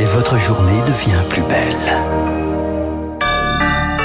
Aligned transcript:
et 0.00 0.04
votre 0.06 0.38
journée 0.38 0.80
devient 0.86 1.22
plus 1.28 1.42
belle. 1.42 1.76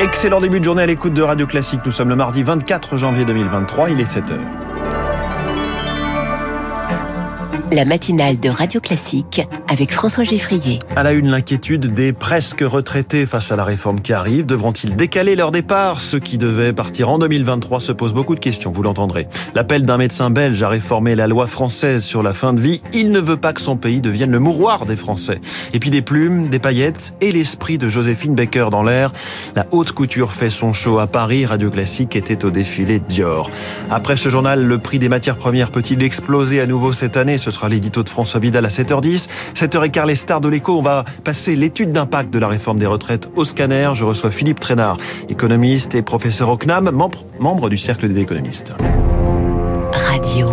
Excellent 0.01 0.41
début 0.41 0.59
de 0.59 0.65
journée 0.65 0.83
à 0.83 0.85
l'écoute 0.85 1.13
de 1.13 1.21
Radio 1.21 1.47
Classique. 1.47 1.79
Nous 1.85 1.93
sommes 1.93 2.09
le 2.09 2.18
mardi 2.18 2.44
24 2.44 2.97
janvier 2.97 3.23
2023, 3.23 3.91
il 3.91 4.02
est 4.02 4.04
7h. 4.04 4.64
La 7.71 7.86
matinale 7.86 8.39
de 8.39 8.49
Radio 8.49 8.79
Classique 8.79 9.41
avec 9.67 9.91
François 9.91 10.23
Geffrier. 10.23 10.79
À 10.95 11.04
la 11.04 11.14
une, 11.14 11.29
l'inquiétude 11.29 11.93
des 11.93 12.14
presque 12.14 12.61
retraités 12.61 13.25
face 13.25 13.52
à 13.52 13.55
la 13.55 13.64
réforme 13.64 14.02
qui 14.02 14.14
arrive. 14.14 14.45
Devront-ils 14.45 14.95
décaler 14.95 15.36
leur 15.36 15.52
départ? 15.52 16.01
Ceux 16.01 16.20
qui 16.20 16.38
devaient 16.38 16.73
partir 16.73 17.09
en 17.09 17.18
2023 17.18 17.79
se 17.79 17.91
posent 17.91 18.14
beaucoup 18.14 18.36
de 18.36 18.39
questions, 18.39 18.71
vous 18.71 18.83
l'entendrez. 18.83 19.28
L'appel 19.55 19.83
d'un 19.86 19.97
médecin 19.97 20.29
belge 20.29 20.61
à 20.61 20.70
réformer 20.70 21.15
la 21.15 21.28
loi 21.28 21.47
française 21.47 22.04
sur 22.04 22.21
la 22.21 22.33
fin 22.33 22.54
de 22.54 22.61
vie. 22.61 22.82
Il 22.93 23.11
ne 23.11 23.20
veut 23.20 23.38
pas 23.38 23.54
que 23.54 23.61
son 23.61 23.77
pays 23.77 24.02
devienne 24.02 24.32
le 24.32 24.39
mouroir 24.39 24.86
des 24.86 24.95
Français. 24.95 25.41
Et 25.73 25.79
puis 25.79 25.89
des 25.89 26.02
plumes, 26.02 26.50
des 26.50 26.60
paillettes 26.60 27.13
et 27.21 27.32
l'esprit 27.32 27.77
de 27.77 27.89
Joséphine 27.89 28.36
Baker 28.36 28.68
dans 28.69 28.83
l'air. 28.83 29.11
La 29.55 29.66
haute 29.71 29.91
couture 29.91 30.33
fait 30.33 30.50
son 30.50 30.71
show 30.71 31.00
à 31.00 31.07
Paris. 31.07 31.46
Radio 31.46 31.71
Classique 31.71 32.16
était 32.16 32.45
au 32.45 32.52
défilé 32.52 33.00
Dior. 33.00 33.50
Après 33.89 34.17
ce 34.17 34.30
journal, 34.30 34.63
le 34.63 34.77
prix 34.77 35.00
des 35.00 35.09
matières 35.09 35.38
premières 35.38 35.72
peut-il 35.72 36.03
exploser 36.03 36.61
à 36.61 36.67
nouveau 36.67 36.94
cette 36.94 37.17
année? 37.17 37.38
Sera 37.55 37.69
l'édito 37.69 38.03
de 38.03 38.09
François 38.09 38.39
Vidal 38.39 38.66
à 38.66 38.69
7h10. 38.69 39.27
7h15, 39.55 40.08
les 40.08 40.16
stars 40.16 40.41
de 40.41 40.50
l'écho. 40.50 40.77
On 40.77 40.81
va 40.81 41.05
passer 41.23 41.55
l'étude 41.55 41.91
d'impact 41.91 42.30
de 42.31 42.39
la 42.39 42.47
réforme 42.47 42.80
des 42.80 42.86
retraites 42.86 43.30
au 43.36 43.45
scanner. 43.45 43.91
Je 43.95 44.03
reçois 44.03 44.31
Philippe 44.31 44.59
Trénard, 44.59 44.97
économiste 45.30 45.95
et 45.95 46.02
professeur 46.02 46.49
au 46.49 46.58
CNAM, 46.58 46.91
membre, 46.91 47.19
membre 47.39 47.69
du 47.69 47.77
Cercle 47.77 48.08
des 48.09 48.19
économistes. 48.19 48.73
Radio 49.94 50.47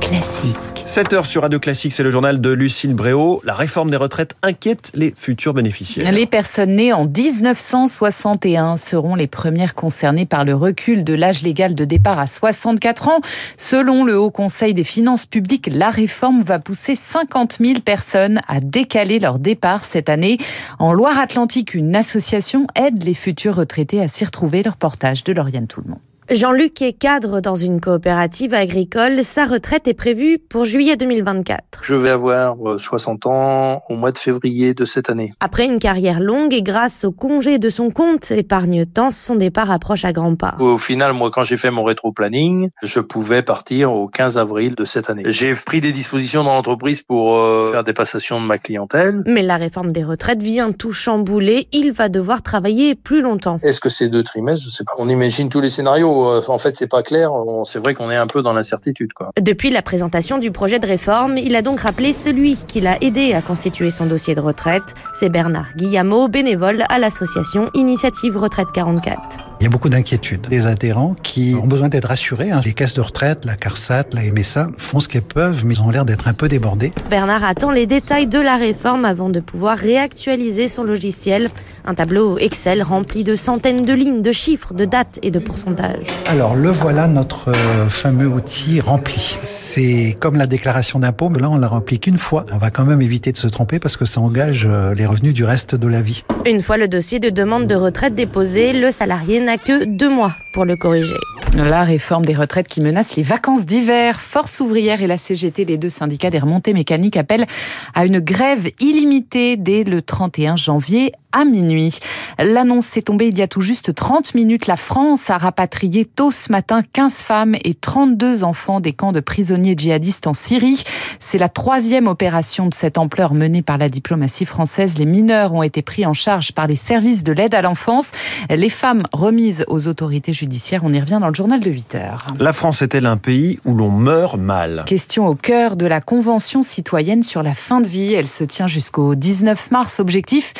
classique. 0.00 0.73
7 0.86 1.12
heures 1.14 1.26
sur 1.26 1.42
Radio 1.42 1.58
Classique, 1.58 1.92
c'est 1.92 2.02
le 2.02 2.10
journal 2.10 2.40
de 2.40 2.50
Lucille 2.50 2.94
Bréau. 2.94 3.40
La 3.44 3.54
réforme 3.54 3.90
des 3.90 3.96
retraites 3.96 4.36
inquiète 4.42 4.92
les 4.94 5.14
futurs 5.16 5.54
bénéficiaires. 5.54 6.12
Les 6.12 6.26
personnes 6.26 6.76
nées 6.76 6.92
en 6.92 7.06
1961 7.06 8.76
seront 8.76 9.14
les 9.14 9.26
premières 9.26 9.74
concernées 9.74 10.26
par 10.26 10.44
le 10.44 10.54
recul 10.54 11.02
de 11.02 11.14
l'âge 11.14 11.42
légal 11.42 11.74
de 11.74 11.84
départ 11.84 12.18
à 12.18 12.26
64 12.26 13.08
ans. 13.08 13.20
Selon 13.56 14.04
le 14.04 14.18
Haut 14.18 14.30
Conseil 14.30 14.74
des 14.74 14.84
finances 14.84 15.26
publiques, 15.26 15.68
la 15.72 15.88
réforme 15.88 16.42
va 16.42 16.58
pousser 16.58 16.96
50 16.96 17.56
000 17.60 17.80
personnes 17.80 18.40
à 18.46 18.60
décaler 18.60 19.18
leur 19.18 19.38
départ 19.38 19.84
cette 19.84 20.08
année. 20.08 20.38
En 20.78 20.92
Loire-Atlantique, 20.92 21.74
une 21.74 21.96
association 21.96 22.66
aide 22.76 23.02
les 23.02 23.14
futurs 23.14 23.56
retraités 23.56 24.00
à 24.00 24.08
s'y 24.08 24.24
retrouver. 24.24 24.62
Leur 24.62 24.76
portage 24.76 25.24
de 25.24 25.32
Lauriane 25.32 25.66
Tout-le-Monde. 25.66 25.98
Jean-Luc 26.30 26.80
est 26.80 26.94
cadre 26.94 27.42
dans 27.42 27.54
une 27.54 27.82
coopérative 27.82 28.54
agricole. 28.54 29.22
Sa 29.22 29.44
retraite 29.44 29.86
est 29.86 29.94
prévue 29.94 30.38
pour 30.38 30.64
juillet 30.64 30.96
2024. 30.96 31.82
Je 31.82 31.94
vais 31.94 32.08
avoir 32.08 32.56
60 32.78 33.26
euh, 33.26 33.28
ans 33.28 33.82
au 33.90 33.96
mois 33.96 34.10
de 34.10 34.16
février 34.16 34.72
de 34.72 34.86
cette 34.86 35.10
année. 35.10 35.34
Après 35.40 35.66
une 35.66 35.78
carrière 35.78 36.20
longue 36.20 36.54
et 36.54 36.62
grâce 36.62 37.04
au 37.04 37.12
congé 37.12 37.58
de 37.58 37.68
son 37.68 37.90
compte 37.90 38.30
épargne-temps, 38.30 39.10
son 39.10 39.36
départ 39.36 39.70
approche 39.70 40.06
à 40.06 40.14
grands 40.14 40.34
pas. 40.34 40.56
Au 40.60 40.78
final, 40.78 41.12
moi, 41.12 41.30
quand 41.30 41.44
j'ai 41.44 41.58
fait 41.58 41.70
mon 41.70 41.84
rétro-planning, 41.84 42.70
je 42.82 43.00
pouvais 43.00 43.42
partir 43.42 43.92
au 43.92 44.08
15 44.08 44.38
avril 44.38 44.74
de 44.76 44.86
cette 44.86 45.10
année. 45.10 45.24
J'ai 45.26 45.52
pris 45.52 45.82
des 45.82 45.92
dispositions 45.92 46.42
dans 46.42 46.54
l'entreprise 46.54 47.02
pour 47.02 47.36
euh, 47.36 47.70
faire 47.70 47.84
des 47.84 47.92
passations 47.92 48.40
de 48.40 48.46
ma 48.46 48.56
clientèle. 48.56 49.22
Mais 49.26 49.42
la 49.42 49.58
réforme 49.58 49.92
des 49.92 50.04
retraites 50.04 50.42
vient 50.42 50.72
tout 50.72 50.92
chambouler. 50.92 51.68
Il 51.72 51.92
va 51.92 52.08
devoir 52.08 52.40
travailler 52.40 52.94
plus 52.94 53.20
longtemps. 53.20 53.60
Est-ce 53.62 53.80
que 53.80 53.90
c'est 53.90 54.08
deux 54.08 54.22
trimestres? 54.22 54.64
Je 54.64 54.70
sais 54.70 54.84
pas. 54.84 54.92
On 54.96 55.10
imagine 55.10 55.50
tous 55.50 55.60
les 55.60 55.68
scénarios. 55.68 56.13
Euh, 56.22 56.42
en 56.48 56.58
fait, 56.58 56.76
c'est 56.76 56.86
pas 56.86 57.02
clair. 57.02 57.30
C'est 57.64 57.78
vrai 57.78 57.94
qu'on 57.94 58.10
est 58.10 58.16
un 58.16 58.26
peu 58.26 58.42
dans 58.42 58.52
l'incertitude. 58.52 59.10
Depuis 59.40 59.70
la 59.70 59.82
présentation 59.82 60.38
du 60.38 60.50
projet 60.50 60.78
de 60.78 60.86
réforme, 60.86 61.38
il 61.38 61.56
a 61.56 61.62
donc 61.62 61.80
rappelé 61.80 62.12
celui 62.12 62.56
qui 62.56 62.80
l'a 62.80 62.96
aidé 63.02 63.34
à 63.34 63.42
constituer 63.42 63.90
son 63.90 64.06
dossier 64.06 64.34
de 64.34 64.40
retraite. 64.40 64.94
C'est 65.12 65.28
Bernard 65.28 65.74
Guillamot, 65.76 66.28
bénévole 66.28 66.84
à 66.88 66.98
l'association 66.98 67.70
Initiative 67.74 68.36
Retraite 68.36 68.68
44. 68.72 69.53
Il 69.60 69.64
y 69.64 69.66
a 69.66 69.70
beaucoup 69.70 69.88
d'inquiétudes. 69.88 70.48
Des 70.48 70.66
adhérents 70.66 71.14
qui 71.22 71.54
ont 71.54 71.66
besoin 71.66 71.88
d'être 71.88 72.08
rassurés. 72.08 72.50
Hein. 72.50 72.60
Les 72.64 72.72
caisses 72.72 72.94
de 72.94 73.00
retraite, 73.00 73.44
la 73.44 73.54
CARSAT, 73.54 74.06
la 74.12 74.22
MSA 74.22 74.68
font 74.76 75.00
ce 75.00 75.08
qu'elles 75.08 75.22
peuvent, 75.22 75.64
mais 75.64 75.74
ils 75.74 75.80
ont 75.80 75.90
l'air 75.90 76.04
d'être 76.04 76.28
un 76.28 76.34
peu 76.34 76.48
débordés. 76.48 76.92
Bernard 77.08 77.44
attend 77.44 77.70
les 77.70 77.86
détails 77.86 78.26
de 78.26 78.40
la 78.40 78.56
réforme 78.56 79.04
avant 79.04 79.28
de 79.28 79.40
pouvoir 79.40 79.78
réactualiser 79.78 80.68
son 80.68 80.82
logiciel. 80.84 81.48
Un 81.86 81.94
tableau 81.94 82.38
Excel 82.38 82.82
rempli 82.82 83.24
de 83.24 83.34
centaines 83.34 83.84
de 83.84 83.92
lignes, 83.92 84.22
de 84.22 84.32
chiffres, 84.32 84.72
de 84.72 84.86
dates 84.86 85.18
et 85.22 85.30
de 85.30 85.38
pourcentages. 85.38 86.06
Alors 86.28 86.54
le 86.54 86.70
voilà 86.70 87.06
notre 87.06 87.50
euh, 87.50 87.88
fameux 87.90 88.26
outil 88.26 88.80
rempli. 88.80 89.36
C'est 89.42 90.16
comme 90.18 90.36
la 90.36 90.46
déclaration 90.46 90.98
d'impôt, 90.98 91.28
mais 91.28 91.40
là 91.40 91.50
on 91.50 91.58
la 91.58 91.68
remplit 91.68 92.00
qu'une 92.00 92.16
fois. 92.16 92.46
On 92.52 92.56
va 92.56 92.70
quand 92.70 92.86
même 92.86 93.02
éviter 93.02 93.32
de 93.32 93.36
se 93.36 93.48
tromper 93.48 93.78
parce 93.78 93.98
que 93.98 94.06
ça 94.06 94.22
engage 94.22 94.66
euh, 94.66 94.94
les 94.94 95.04
revenus 95.04 95.34
du 95.34 95.44
reste 95.44 95.74
de 95.74 95.86
la 95.86 96.00
vie. 96.00 96.24
Une 96.46 96.62
fois 96.62 96.78
le 96.78 96.88
dossier 96.88 97.20
de 97.20 97.28
demande 97.28 97.66
de 97.66 97.74
retraite 97.74 98.14
déposé, 98.14 98.72
le 98.72 98.90
salarié 98.90 99.40
n'a 99.44 99.58
que 99.58 99.84
deux 99.84 100.08
mois 100.08 100.32
pour 100.54 100.64
le 100.64 100.76
corriger. 100.76 101.14
La 101.56 101.84
réforme 101.84 102.24
des 102.24 102.34
retraites 102.34 102.66
qui 102.66 102.80
menace 102.80 103.14
les 103.14 103.22
vacances 103.22 103.64
d'hiver. 103.64 104.18
Force 104.20 104.58
ouvrière 104.60 105.02
et 105.02 105.06
la 105.06 105.16
CGT, 105.16 105.64
les 105.64 105.76
deux 105.76 105.88
syndicats 105.88 106.30
des 106.30 106.40
remontées 106.40 106.72
mécaniques, 106.72 107.16
appellent 107.16 107.46
à 107.94 108.06
une 108.06 108.18
grève 108.18 108.68
illimitée 108.80 109.56
dès 109.56 109.84
le 109.84 110.02
31 110.02 110.56
janvier 110.56 111.12
à 111.34 111.44
minuit. 111.44 111.98
L'annonce 112.38 112.96
est 112.96 113.02
tombée 113.02 113.26
il 113.26 113.36
y 113.36 113.42
a 113.42 113.48
tout 113.48 113.60
juste 113.60 113.94
30 113.94 114.34
minutes. 114.34 114.66
La 114.66 114.76
France 114.76 115.28
a 115.28 115.36
rapatrié 115.36 116.04
tôt 116.04 116.30
ce 116.30 116.50
matin 116.50 116.80
15 116.92 117.14
femmes 117.14 117.54
et 117.64 117.74
32 117.74 118.44
enfants 118.44 118.80
des 118.80 118.92
camps 118.92 119.12
de 119.12 119.20
prisonniers 119.20 119.74
djihadistes 119.76 120.26
en 120.26 120.34
Syrie. 120.34 120.84
C'est 121.18 121.38
la 121.38 121.48
troisième 121.48 122.06
opération 122.06 122.66
de 122.68 122.74
cette 122.74 122.98
ampleur 122.98 123.34
menée 123.34 123.62
par 123.62 123.78
la 123.78 123.88
diplomatie 123.88 124.46
française. 124.46 124.96
Les 124.96 125.06
mineurs 125.06 125.52
ont 125.52 125.62
été 125.62 125.82
pris 125.82 126.06
en 126.06 126.14
charge 126.14 126.52
par 126.52 126.66
les 126.66 126.76
services 126.76 127.24
de 127.24 127.32
l'aide 127.32 127.54
à 127.54 127.62
l'enfance. 127.62 128.12
Les 128.48 128.68
femmes 128.68 129.02
remises 129.12 129.64
aux 129.68 129.88
autorités 129.88 130.32
judiciaires. 130.32 130.82
On 130.84 130.92
y 130.92 131.00
revient 131.00 131.18
dans 131.20 131.28
le 131.28 131.34
journal 131.34 131.60
de 131.60 131.70
8 131.70 131.94
heures. 131.96 132.26
La 132.38 132.52
France 132.52 132.82
est-elle 132.82 133.06
un 133.06 133.16
pays 133.16 133.58
où 133.64 133.74
l'on 133.74 133.90
meurt 133.90 134.38
mal? 134.38 134.84
Question 134.86 135.26
au 135.26 135.34
cœur 135.34 135.76
de 135.76 135.86
la 135.86 136.00
Convention 136.00 136.62
citoyenne 136.62 137.22
sur 137.22 137.42
la 137.42 137.54
fin 137.54 137.80
de 137.80 137.88
vie. 137.88 138.12
Elle 138.12 138.28
se 138.28 138.44
tient 138.44 138.66
jusqu'au 138.66 139.14
19 139.14 139.70
mars. 139.70 139.98
Objectif 139.98 140.54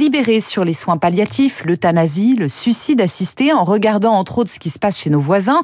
délibéré 0.00 0.40
sur 0.40 0.64
les 0.64 0.72
soins 0.72 0.96
palliatifs, 0.96 1.62
l'euthanasie, 1.66 2.34
le 2.34 2.48
suicide 2.48 3.02
assisté, 3.02 3.52
en 3.52 3.64
regardant 3.64 4.14
entre 4.14 4.38
autres 4.38 4.50
ce 4.50 4.58
qui 4.58 4.70
se 4.70 4.78
passe 4.78 4.98
chez 4.98 5.10
nos 5.10 5.20
voisins. 5.20 5.60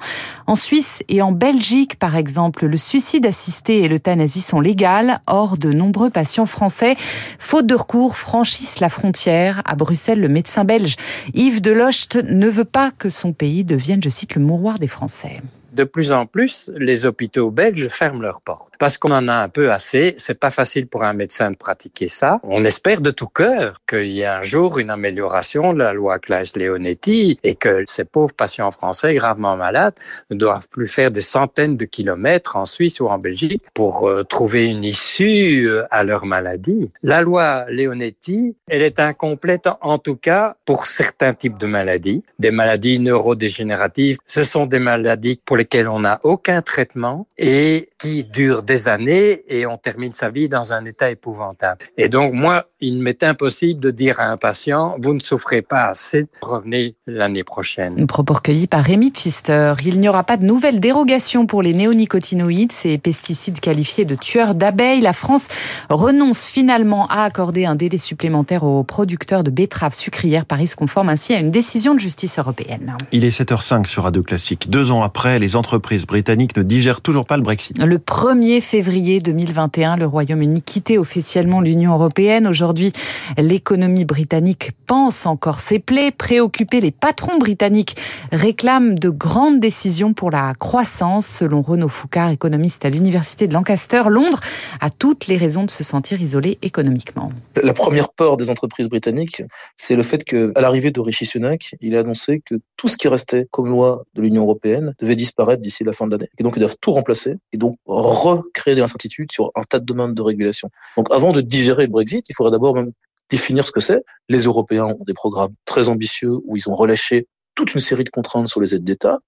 En 0.46 0.56
Suisse 0.56 1.02
et 1.08 1.22
en 1.22 1.32
Belgique, 1.32 1.98
par 1.98 2.16
exemple, 2.16 2.66
le 2.66 2.76
suicide 2.76 3.24
assisté 3.24 3.82
et 3.82 3.88
l'euthanasie 3.88 4.42
sont 4.42 4.60
légales. 4.60 5.20
Or, 5.26 5.56
de 5.56 5.72
nombreux 5.72 6.10
patients 6.10 6.44
français, 6.44 6.96
faute 7.38 7.66
de 7.66 7.74
recours, 7.74 8.18
franchissent 8.18 8.78
la 8.80 8.90
frontière. 8.90 9.62
À 9.64 9.74
Bruxelles, 9.74 10.20
le 10.20 10.28
médecin 10.28 10.64
belge 10.64 10.96
Yves 11.32 11.62
Delocht 11.62 12.16
ne 12.16 12.48
veut 12.48 12.64
pas 12.66 12.90
que 12.90 13.08
son 13.08 13.32
pays 13.32 13.64
devienne, 13.64 14.02
je 14.02 14.10
cite, 14.10 14.34
le 14.34 14.42
mouroir 14.42 14.78
des 14.78 14.86
Français. 14.88 15.40
De 15.72 15.84
plus 15.84 16.12
en 16.12 16.26
plus, 16.26 16.70
les 16.76 17.06
hôpitaux 17.06 17.50
belges 17.50 17.88
ferment 17.88 18.20
leurs 18.20 18.42
portes 18.42 18.75
parce 18.78 18.98
qu'on 18.98 19.12
en 19.12 19.28
a 19.28 19.34
un 19.34 19.48
peu 19.48 19.70
assez. 19.72 20.14
C'est 20.18 20.38
pas 20.38 20.50
facile 20.50 20.86
pour 20.86 21.04
un 21.04 21.12
médecin 21.12 21.50
de 21.50 21.56
pratiquer 21.56 22.08
ça. 22.08 22.40
On 22.42 22.64
espère 22.64 23.00
de 23.00 23.10
tout 23.10 23.28
cœur 23.28 23.80
qu'il 23.88 24.06
y 24.06 24.20
ait 24.20 24.26
un 24.26 24.42
jour 24.42 24.78
une 24.78 24.90
amélioration 24.90 25.72
de 25.72 25.78
la 25.78 25.92
loi 25.92 26.18
Claes-Leonetti 26.18 27.38
et 27.42 27.54
que 27.54 27.84
ces 27.86 28.04
pauvres 28.04 28.34
patients 28.34 28.70
français 28.70 29.14
gravement 29.14 29.56
malades 29.56 29.94
ne 30.30 30.36
doivent 30.36 30.68
plus 30.68 30.86
faire 30.86 31.10
des 31.10 31.20
centaines 31.20 31.76
de 31.76 31.84
kilomètres 31.84 32.56
en 32.56 32.64
Suisse 32.64 33.00
ou 33.00 33.06
en 33.08 33.18
Belgique 33.18 33.62
pour 33.74 34.08
euh, 34.08 34.22
trouver 34.22 34.70
une 34.70 34.84
issue 34.84 35.68
euh, 35.68 35.84
à 35.90 36.04
leur 36.04 36.26
maladie. 36.26 36.90
La 37.02 37.22
loi 37.22 37.66
Leonetti, 37.68 38.56
elle 38.68 38.82
est 38.82 39.00
incomplète 39.00 39.68
en 39.80 39.98
tout 39.98 40.16
cas 40.16 40.56
pour 40.64 40.86
certains 40.86 41.34
types 41.34 41.58
de 41.58 41.66
maladies. 41.66 42.22
Des 42.38 42.50
maladies 42.50 42.98
neurodégénératives, 42.98 44.18
ce 44.26 44.44
sont 44.44 44.66
des 44.66 44.78
maladies 44.78 45.40
pour 45.44 45.56
lesquelles 45.56 45.88
on 45.88 46.00
n'a 46.00 46.20
aucun 46.24 46.62
traitement 46.62 47.26
et 47.38 47.88
qui 47.98 48.24
durent 48.24 48.62
des 48.62 48.88
années 48.88 49.42
et 49.48 49.66
on 49.66 49.76
termine 49.76 50.12
sa 50.12 50.28
vie 50.28 50.48
dans 50.48 50.72
un 50.72 50.84
état 50.84 51.10
épouvantable. 51.10 51.86
Et 51.96 52.08
donc, 52.08 52.34
moi, 52.34 52.66
il 52.80 53.00
m'est 53.00 53.22
impossible 53.22 53.80
de 53.80 53.90
dire 53.90 54.20
à 54.20 54.24
un 54.24 54.36
patient, 54.36 54.96
vous 55.00 55.14
ne 55.14 55.18
souffrez 55.18 55.62
pas 55.62 55.84
assez, 55.84 56.26
revenez 56.42 56.94
l'année 57.06 57.44
prochaine. 57.44 58.06
Propos 58.06 58.34
recueillis 58.34 58.66
par 58.66 58.84
Rémi 58.84 59.10
Pfister. 59.10 59.74
Il 59.84 59.98
n'y 59.98 60.08
aura 60.08 60.24
pas 60.24 60.36
de 60.36 60.44
nouvelle 60.44 60.80
dérogation 60.80 61.46
pour 61.46 61.62
les 61.62 61.72
néonicotinoïdes, 61.72 62.72
ces 62.72 62.98
pesticides 62.98 63.60
qualifiés 63.60 64.04
de 64.04 64.14
tueurs 64.14 64.54
d'abeilles. 64.54 65.00
La 65.00 65.14
France 65.14 65.48
renonce 65.88 66.44
finalement 66.44 67.06
à 67.08 67.22
accorder 67.22 67.64
un 67.64 67.76
délai 67.76 67.98
supplémentaire 67.98 68.64
aux 68.64 68.82
producteurs 68.84 69.42
de 69.42 69.50
betteraves 69.50 69.94
sucrières. 69.94 70.44
Paris 70.44 70.68
se 70.68 70.76
conforme 70.76 71.08
ainsi 71.08 71.34
à 71.34 71.38
une 71.38 71.50
décision 71.50 71.94
de 71.94 72.00
justice 72.00 72.38
européenne. 72.38 72.96
Il 73.12 73.24
est 73.24 73.40
7h05 73.40 73.86
sur 73.86 74.02
Radio 74.02 74.22
Classique. 74.22 74.68
Deux 74.68 74.90
ans 74.90 75.02
après, 75.02 75.38
les 75.38 75.56
entreprises 75.56 76.06
britanniques 76.06 76.56
ne 76.56 76.62
digèrent 76.62 77.00
toujours 77.00 77.24
pas 77.24 77.36
le 77.36 77.42
Brexit. 77.42 77.85
Le 77.86 77.98
1er 77.98 78.60
février 78.62 79.20
2021, 79.20 79.94
le 79.94 80.06
Royaume-Uni 80.06 80.60
quittait 80.60 80.98
officiellement 80.98 81.60
l'Union 81.60 81.92
européenne. 81.92 82.48
Aujourd'hui, 82.48 82.92
l'économie 83.38 84.04
britannique 84.04 84.72
pense 84.88 85.24
encore 85.24 85.60
ses 85.60 85.78
plaies. 85.78 86.10
Préoccupés, 86.10 86.80
les 86.80 86.90
patrons 86.90 87.38
britanniques 87.38 87.94
réclament 88.32 88.98
de 88.98 89.08
grandes 89.08 89.60
décisions 89.60 90.14
pour 90.14 90.32
la 90.32 90.52
croissance. 90.54 91.28
Selon 91.28 91.62
Renaud 91.62 91.88
Foucard, 91.88 92.30
économiste 92.30 92.84
à 92.84 92.90
l'Université 92.90 93.46
de 93.46 93.52
Lancaster, 93.52 94.02
Londres 94.08 94.40
a 94.80 94.90
toutes 94.90 95.28
les 95.28 95.36
raisons 95.36 95.62
de 95.62 95.70
se 95.70 95.84
sentir 95.84 96.20
isolé 96.20 96.58
économiquement. 96.62 97.30
La 97.62 97.72
première 97.72 98.08
peur 98.08 98.36
des 98.36 98.50
entreprises 98.50 98.88
britanniques, 98.88 99.44
c'est 99.76 99.94
le 99.94 100.02
fait 100.02 100.24
qu'à 100.24 100.60
l'arrivée 100.60 100.90
de 100.90 101.00
Rishi 101.00 101.24
Sunak, 101.24 101.76
il 101.80 101.94
a 101.96 102.00
annoncé 102.00 102.42
que 102.44 102.56
tout 102.76 102.88
ce 102.88 102.96
qui 102.96 103.06
restait 103.06 103.46
comme 103.52 103.68
loi 103.68 104.02
de 104.16 104.22
l'Union 104.22 104.42
européenne 104.42 104.92
devait 104.98 105.14
disparaître 105.14 105.62
d'ici 105.62 105.84
la 105.84 105.92
fin 105.92 106.08
de 106.08 106.10
l'année. 106.10 106.28
Et 106.40 106.42
donc, 106.42 106.54
ils 106.56 106.60
doivent 106.60 106.78
tout 106.80 106.90
remplacer 106.90 107.36
et 107.52 107.58
donc 107.58 107.75
recréer 107.84 108.74
des 108.74 108.80
incertitudes 108.80 109.30
sur 109.32 109.50
un 109.54 109.62
tas 109.62 109.78
de 109.78 109.84
demandes 109.84 110.14
de 110.14 110.22
régulation. 110.22 110.70
Donc 110.96 111.10
avant 111.12 111.32
de 111.32 111.40
digérer 111.40 111.84
le 111.84 111.90
Brexit, 111.90 112.28
il 112.28 112.34
faudrait 112.34 112.52
d'abord 112.52 112.74
même 112.74 112.92
définir 113.28 113.66
ce 113.66 113.72
que 113.72 113.80
c'est. 113.80 114.02
Les 114.28 114.44
Européens 114.44 114.86
ont 114.86 115.04
des 115.04 115.14
programmes 115.14 115.54
très 115.64 115.88
ambitieux 115.88 116.32
où 116.44 116.56
ils 116.56 116.68
ont 116.68 116.74
relâché 116.74 117.26
toute 117.54 117.74
une 117.74 117.80
série 117.80 118.04
de 118.04 118.10
contraintes 118.10 118.48
sur 118.48 118.60
les 118.60 118.74
aides 118.74 118.84
d'État. 118.84 119.18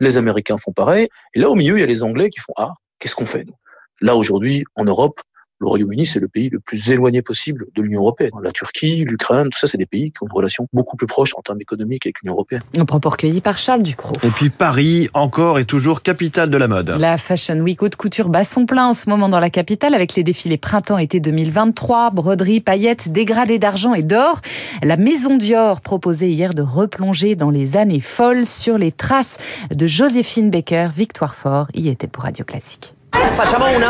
Les 0.00 0.16
Américains 0.16 0.56
font 0.56 0.72
pareil. 0.72 1.08
Et 1.34 1.40
là, 1.40 1.50
au 1.50 1.54
milieu, 1.54 1.76
il 1.76 1.80
y 1.80 1.84
a 1.84 1.86
les 1.86 2.02
Anglais 2.02 2.30
qui 2.30 2.40
font 2.40 2.54
Ah, 2.56 2.72
qu'est-ce 2.98 3.14
qu'on 3.14 3.26
fait 3.26 3.44
nous? 3.44 3.54
Là, 4.00 4.16
aujourd'hui, 4.16 4.64
en 4.74 4.84
Europe, 4.84 5.20
le 5.64 5.68
Royaume-Uni, 5.68 6.06
c'est 6.06 6.20
le 6.20 6.28
pays 6.28 6.50
le 6.50 6.60
plus 6.60 6.92
éloigné 6.92 7.22
possible 7.22 7.66
de 7.74 7.82
l'Union 7.82 8.00
européenne. 8.00 8.32
La 8.42 8.52
Turquie, 8.52 9.04
l'Ukraine, 9.04 9.48
tout 9.48 9.58
ça, 9.58 9.66
c'est 9.66 9.78
des 9.78 9.86
pays 9.86 10.12
qui 10.12 10.22
ont 10.22 10.26
une 10.26 10.36
relation 10.36 10.68
beaucoup 10.72 10.96
plus 10.96 11.06
proche 11.06 11.32
en 11.36 11.42
termes 11.42 11.60
économiques 11.60 12.06
avec 12.06 12.20
l'Union 12.22 12.34
européenne. 12.34 12.62
Un 12.76 12.84
propos 12.84 13.08
recueilli 13.08 13.40
par 13.40 13.58
Charles 13.58 13.82
Ducrot. 13.82 14.12
Et 14.22 14.28
puis 14.28 14.50
Paris, 14.50 15.08
encore 15.14 15.58
et 15.58 15.64
toujours 15.64 16.02
capitale 16.02 16.50
de 16.50 16.56
la 16.58 16.68
mode. 16.68 16.90
La 16.98 17.16
Fashion 17.16 17.58
Week 17.60 17.82
haute 17.82 17.96
couture 17.96 18.28
bat 18.28 18.44
son 18.44 18.66
plein 18.66 18.88
en 18.88 18.94
ce 18.94 19.08
moment 19.08 19.28
dans 19.28 19.40
la 19.40 19.50
capitale 19.50 19.94
avec 19.94 20.14
les 20.14 20.22
défilés 20.22 20.58
printemps-été 20.58 21.18
2023, 21.20 22.10
broderies, 22.10 22.60
paillettes, 22.60 23.10
dégradés 23.10 23.58
d'argent 23.58 23.94
et 23.94 24.02
d'or. 24.02 24.40
La 24.82 24.98
maison 24.98 25.36
Dior 25.36 25.80
proposait 25.80 26.30
hier 26.30 26.52
de 26.52 26.62
replonger 26.62 27.36
dans 27.36 27.50
les 27.50 27.76
années 27.76 28.00
folles 28.00 28.46
sur 28.46 28.76
les 28.76 28.92
traces 28.92 29.38
de 29.74 29.86
Joséphine 29.86 30.50
Baker. 30.50 30.88
Victoire 30.94 31.34
Fort 31.34 31.68
y 31.74 31.88
était 31.88 32.06
pour 32.06 32.24
Radio 32.24 32.44
Classique. 32.44 32.93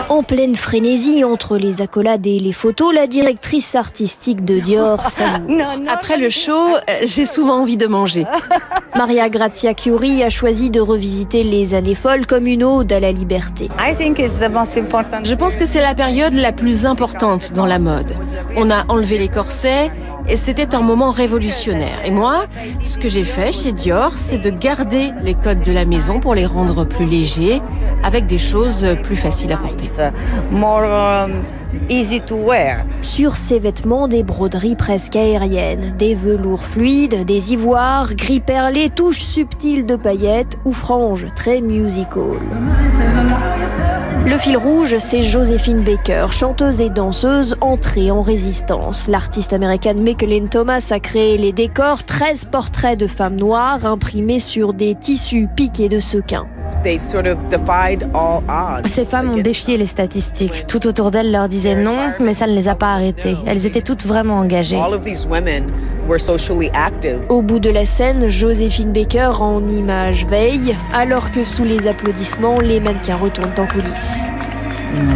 En 0.09 0.23
pleine 0.23 0.55
frénésie 0.55 1.25
entre 1.25 1.57
les 1.57 1.83
accolades 1.83 2.27
et 2.27 2.39
les 2.39 2.53
photos, 2.53 2.95
la 2.95 3.07
directrice 3.07 3.75
artistique 3.75 4.45
de 4.45 4.59
Dior. 4.59 5.03
Après 5.89 6.17
le 6.17 6.31
show, 6.31 6.53
euh, 6.53 6.79
j'ai 7.03 7.27
souvent 7.27 7.61
envie 7.61 7.77
de 7.77 7.87
manger. 7.87 8.25
Maria 8.97 9.29
Grazia 9.29 9.75
Chiuri 9.75 10.23
a 10.23 10.31
choisi 10.31 10.71
de 10.71 10.81
revisiter 10.81 11.43
les 11.43 11.75
années 11.75 11.95
folles 11.95 12.27
comme 12.27 12.47
une 12.47 12.65
ode 12.65 12.93
à 12.93 13.01
la 13.01 13.13
liberté. 13.13 13.69
Je 13.79 15.35
pense 15.35 15.57
que 15.57 15.65
c'est 15.65 15.81
la 15.81 15.95
période 15.95 16.35
la 16.35 16.53
plus 16.53 16.87
importante 16.87 17.53
dans 17.53 17.67
la 17.67 17.79
mode. 17.79 18.13
On 18.57 18.71
a 18.71 18.85
enlevé 18.89 19.19
les 19.19 19.29
corsets 19.29 19.91
et 20.29 20.37
c'était 20.37 20.75
un 20.75 20.81
moment 20.81 21.11
révolutionnaire. 21.11 22.05
Et 22.05 22.11
moi, 22.11 22.45
ce 22.83 22.99
que 22.99 23.09
j'ai 23.09 23.25
fait 23.25 23.53
chez 23.53 23.73
Dior, 23.73 24.17
c'est 24.17 24.39
de 24.39 24.51
garder 24.51 25.11
les 25.23 25.35
codes 25.35 25.63
de 25.63 25.73
la 25.73 25.85
maison 25.85 26.21
pour 26.21 26.35
les 26.35 26.47
rendre 26.47 26.85
plus 26.85 27.07
légers, 27.07 27.61
avec 28.03 28.27
des 28.27 28.39
choses 28.39 28.87
plus 29.03 29.17
faciles 29.17 29.53
à 29.53 29.57
porter. 29.57 29.91
Easy 31.89 32.21
to 32.21 32.37
wear. 32.37 32.85
Sur 33.03 33.37
ces 33.37 33.59
vêtements, 33.59 34.09
des 34.09 34.23
broderies 34.23 34.77
presque 34.77 35.17
aériennes, 35.17 35.95
des 35.99 36.15
velours 36.15 36.65
fluides, 36.65 37.25
des 37.25 37.53
ivoires, 37.53 38.15
gris 38.15 38.41
perlés, 38.41 38.91
touches 38.91 39.21
subtiles 39.21 39.85
de 39.85 39.97
paillettes 39.97 40.59
ou 40.65 40.73
franges 40.73 41.27
très 41.35 41.61
musical. 41.61 42.33
Le 44.27 44.39
fil 44.39 44.57
rouge, 44.57 44.97
c'est 45.01 45.21
Joséphine 45.21 45.83
Baker, 45.83 46.29
chanteuse 46.31 46.81
et 46.81 46.89
danseuse 46.89 47.57
entrée 47.61 48.11
en 48.11 48.23
résistance. 48.23 49.07
L'artiste 49.07 49.53
américaine 49.53 50.03
Michaeline 50.03 50.49
Thomas 50.49 50.87
a 50.93 50.99
créé 50.99 51.37
les 51.37 51.53
décors, 51.53 52.05
13 52.05 52.47
portraits 52.47 52.99
de 52.99 53.07
femmes 53.07 53.37
noires 53.37 53.85
imprimés 53.85 54.39
sur 54.39 54.73
des 54.73 54.95
tissus 54.95 55.47
piqués 55.55 55.91
de 55.91 56.01
sequins. 56.01 56.47
Ces 58.87 59.05
femmes 59.05 59.31
ont 59.31 59.43
défié 59.43 59.77
les 59.77 59.87
statistiques. 59.87 60.67
Tout 60.67 60.87
autour 60.87 61.11
d'elles 61.11 61.31
leur 61.31 61.49
disait 61.49 61.77
non, 61.77 61.99
mais 62.19 62.33
ça 62.33 62.47
ne 62.47 62.53
les 62.55 62.67
a 62.67 62.75
pas 62.75 62.95
arrêtées. 62.95 63.37
Elles 63.47 63.67
étaient 63.67 63.83
toutes 63.83 64.07
vraiment 64.07 64.39
engagées. 64.39 64.79
Au 67.31 67.41
bout 67.41 67.61
de 67.61 67.71
la 67.71 67.87
scène, 67.87 68.29
Joséphine 68.29 68.93
Baker 68.93 69.33
en 69.41 69.67
image 69.69 70.27
veille, 70.27 70.77
alors 70.93 71.31
que 71.31 71.45
sous 71.45 71.65
les 71.65 71.87
applaudissements, 71.87 72.61
les 72.61 72.79
mannequins 72.79 73.17
retournent 73.17 73.59
en 73.59 73.67
coulisses. 73.67 74.29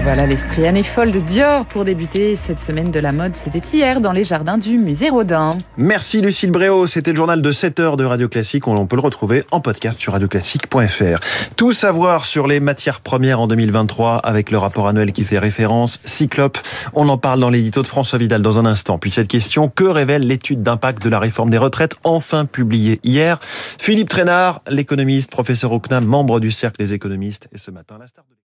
Voilà 0.03 0.27
l'esprit 0.27 0.67
année 0.67 0.83
folle 0.83 1.11
de 1.11 1.21
Dior 1.21 1.67
pour 1.67 1.85
débuter 1.85 2.35
cette 2.35 2.61
semaine 2.61 2.91
de 2.91 2.99
la 2.99 3.13
mode. 3.13 3.37
C'était 3.37 3.59
hier 3.59 4.01
dans 4.01 4.13
les 4.13 4.25
jardins 4.25 4.59
du 4.59 4.79
musée 4.79 5.11
Rodin. 5.11 5.51
Merci 5.77 6.21
Lucille 6.21 6.51
Bréau. 6.51 6.87
C'était 6.87 7.11
le 7.11 7.17
journal 7.17 7.43
de 7.43 7.53
7 7.53 7.79
heures 7.79 7.97
de 7.97 8.05
Radio 8.05 8.29
Classique. 8.29 8.67
On 8.67 8.87
peut 8.87 8.97
le 8.97 9.03
retrouver 9.03 9.45
en 9.51 9.61
podcast 9.61 10.01
sur 10.01 10.15
radioclassique.fr. 10.15 11.21
Tout 11.57 11.73
savoir 11.73 12.25
sur 12.25 12.47
les 12.47 12.59
matières 12.59 13.01
premières 13.01 13.41
en 13.41 13.47
2023 13.47 14.17
avec 14.17 14.51
le 14.51 14.59
rapport 14.59 14.89
annuel 14.89 15.13
qui 15.13 15.25
fait 15.25 15.39
référence 15.39 16.01
Cyclope. 16.05 16.59
On 16.95 17.09
en 17.09 17.19
parle 17.19 17.41
dans 17.41 17.51
l'édito 17.51 17.83
de 17.83 17.87
François 17.87 18.19
Vidal 18.19 18.43
dans 18.43 18.59
un 18.59 18.67
instant. 18.67 18.99
Puis 18.99 19.11
cette 19.11 19.29
question, 19.29 19.69
que 19.69 19.85
révèle 19.85 20.27
l'étude 20.27 20.63
d'impact 20.63 21.03
de 21.03 21.09
la 21.11 21.19
réforme 21.19 21.51
des 21.51 21.59
retraites 21.59 21.97
enfin 22.03 22.47
publiée 22.47 22.99
hier? 23.05 23.39
Philippe 23.79 24.09
Trainard, 24.09 24.63
l'économiste, 24.69 25.31
professeur 25.31 25.73
au 25.73 25.81
CNAM, 25.81 26.05
membre 26.05 26.41
du 26.41 26.51
Cercle 26.51 26.79
des 26.79 26.95
économistes 26.95 27.49
et 27.53 27.59
ce 27.59 27.71
matin 27.71 27.97
la 28.01 28.07
star 28.07 28.25
de 28.25 28.35